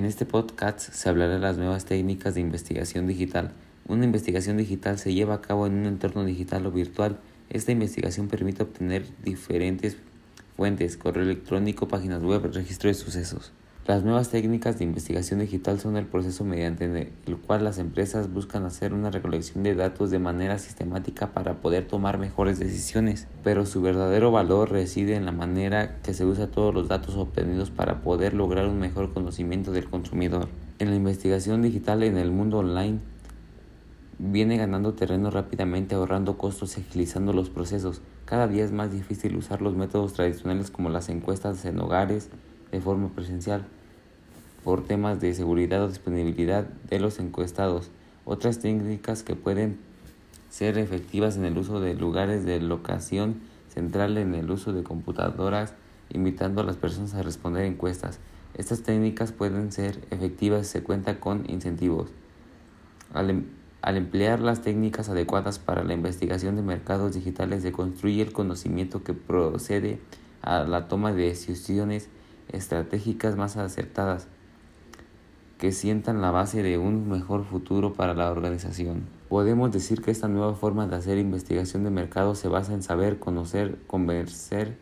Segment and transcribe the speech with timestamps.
[0.00, 3.52] En este podcast se hablará de las nuevas técnicas de investigación digital.
[3.86, 7.18] Una investigación digital se lleva a cabo en un entorno digital o virtual.
[7.50, 9.98] Esta investigación permite obtener diferentes
[10.56, 13.52] fuentes, correo electrónico, páginas web, registro de sucesos.
[13.86, 18.64] Las nuevas técnicas de investigación digital son el proceso mediante el cual las empresas buscan
[18.64, 23.80] hacer una recolección de datos de manera sistemática para poder tomar mejores decisiones, pero su
[23.80, 28.34] verdadero valor reside en la manera que se usa todos los datos obtenidos para poder
[28.34, 30.48] lograr un mejor conocimiento del consumidor.
[30.78, 33.00] En la investigación digital en el mundo online
[34.18, 38.02] viene ganando terreno rápidamente ahorrando costos y agilizando los procesos.
[38.26, 42.28] Cada día es más difícil usar los métodos tradicionales como las encuestas en hogares
[42.70, 43.66] de forma presencial
[44.64, 47.90] por temas de seguridad o disponibilidad de los encuestados.
[48.24, 49.78] Otras técnicas que pueden
[50.50, 53.40] ser efectivas en el uso de lugares de locación
[53.72, 55.74] central en el uso de computadoras,
[56.10, 58.18] invitando a las personas a responder encuestas.
[58.54, 62.10] Estas técnicas pueden ser efectivas si se cuenta con incentivos.
[63.14, 63.44] Al, em,
[63.80, 69.04] al, emplear las técnicas adecuadas para la investigación de mercados digitales se construye el conocimiento
[69.04, 70.00] que procede
[70.42, 72.08] a la toma de decisiones
[72.48, 74.26] estratégicas más acertadas
[75.60, 79.02] que sientan la base de un mejor futuro para la organización.
[79.28, 83.18] Podemos decir que esta nueva forma de hacer investigación de mercado se basa en saber,
[83.18, 84.78] conocer, convencer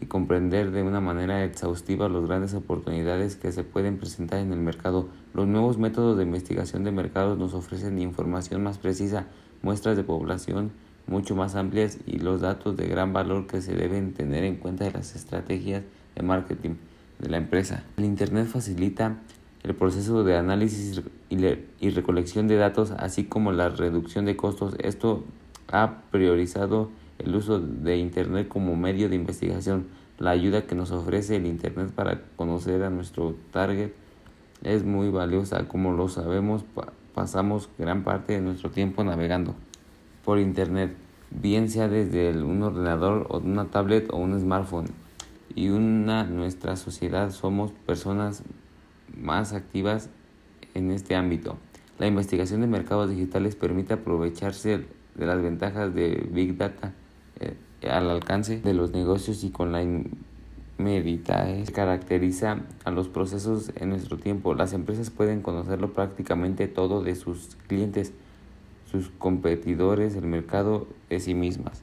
[0.00, 4.60] y comprender de una manera exhaustiva las grandes oportunidades que se pueden presentar en el
[4.60, 5.08] mercado.
[5.34, 9.26] Los nuevos métodos de investigación de mercados nos ofrecen información más precisa,
[9.62, 10.70] muestras de población
[11.06, 14.84] mucho más amplias y los datos de gran valor que se deben tener en cuenta
[14.84, 15.82] de las estrategias
[16.14, 16.76] de marketing
[17.18, 17.84] de la empresa.
[17.96, 19.18] El Internet facilita
[19.64, 24.76] el proceso de análisis y recolección de datos, así como la reducción de costos.
[24.78, 25.24] Esto
[25.72, 29.86] ha priorizado el uso de Internet como medio de investigación.
[30.18, 33.92] La ayuda que nos ofrece el Internet para conocer a nuestro target
[34.62, 35.66] es muy valiosa.
[35.66, 36.62] Como lo sabemos,
[37.14, 39.54] pasamos gran parte de nuestro tiempo navegando
[40.26, 40.94] por Internet,
[41.30, 44.88] bien sea desde un ordenador o una tablet o un smartphone.
[45.54, 48.42] Y una nuestra sociedad somos personas
[49.16, 50.10] más activas
[50.74, 51.56] en este ámbito.
[51.98, 56.92] La investigación de mercados digitales permite aprovecharse de las ventajas de Big Data
[57.40, 57.54] eh,
[57.88, 59.82] al alcance de los negocios y con la
[60.78, 64.54] inmediatez caracteriza a los procesos en nuestro tiempo.
[64.54, 68.12] Las empresas pueden conocerlo prácticamente todo de sus clientes,
[68.90, 71.82] sus competidores, el mercado de sí mismas.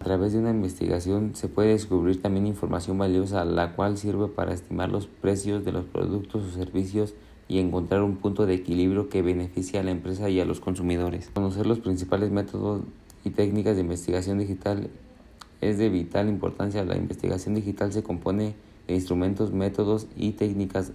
[0.00, 4.52] A través de una investigación se puede descubrir también información valiosa, la cual sirve para
[4.52, 7.14] estimar los precios de los productos o servicios
[7.48, 11.30] y encontrar un punto de equilibrio que beneficie a la empresa y a los consumidores.
[11.32, 12.82] Conocer los principales métodos
[13.24, 14.90] y técnicas de investigación digital
[15.60, 16.84] es de vital importancia.
[16.84, 18.54] La investigación digital se compone
[18.86, 20.92] de instrumentos, métodos y técnicas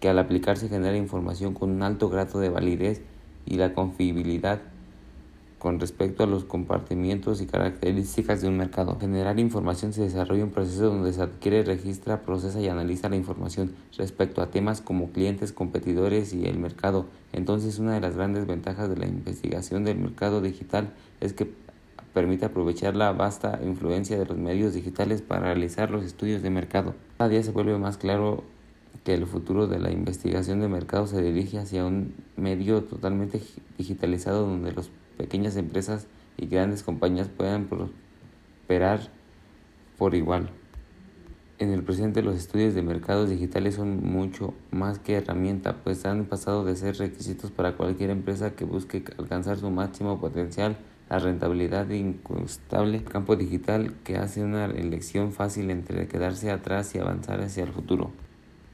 [0.00, 3.02] que al aplicarse genera información con un alto grado de validez
[3.46, 4.60] y la confiabilidad
[5.58, 8.96] con respecto a los compartimientos y características de un mercado.
[9.00, 13.72] Generar información se desarrolla un proceso donde se adquiere, registra, procesa y analiza la información
[13.96, 17.06] respecto a temas como clientes, competidores y el mercado.
[17.32, 21.50] Entonces, una de las grandes ventajas de la investigación del mercado digital es que
[22.14, 26.94] permite aprovechar la vasta influencia de los medios digitales para realizar los estudios de mercado.
[27.16, 28.44] Cada día se vuelve más claro
[29.04, 33.40] que el futuro de la investigación de mercado se dirige hacia un medio totalmente
[33.76, 36.06] digitalizado donde los pequeñas empresas
[36.38, 39.00] y grandes compañías puedan prosperar
[39.98, 40.48] por igual.
[41.58, 46.26] En el presente los estudios de mercados digitales son mucho más que herramienta, pues han
[46.26, 50.76] pasado de ser requisitos para cualquier empresa que busque alcanzar su máximo potencial,
[51.10, 57.40] la rentabilidad incostable campo digital que hace una elección fácil entre quedarse atrás y avanzar
[57.40, 58.12] hacia el futuro.